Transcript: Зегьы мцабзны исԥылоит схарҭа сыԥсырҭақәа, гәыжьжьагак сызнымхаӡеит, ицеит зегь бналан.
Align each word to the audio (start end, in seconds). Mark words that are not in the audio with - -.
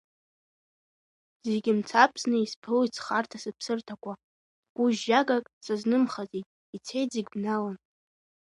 Зегьы 1.47 1.71
мцабзны 1.79 2.37
исԥылоит 2.39 2.93
схарҭа 2.97 3.37
сыԥсырҭақәа, 3.43 4.13
гәыжьжьагак 4.75 5.45
сызнымхаӡеит, 5.65 6.47
ицеит 6.75 7.09
зегь 7.15 7.29
бналан. 7.33 7.75